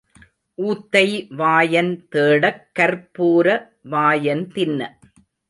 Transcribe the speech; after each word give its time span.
ஊத்தை 0.57 1.03
வாயன் 1.35 1.91
தேடக் 2.15 2.63
கர்ப்பூர 2.79 3.45
வாயன் 3.89 4.45
தின்ன. 4.53 4.81